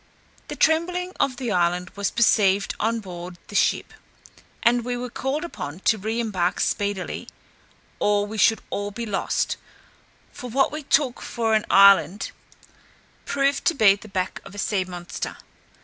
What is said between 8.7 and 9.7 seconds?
all be lost;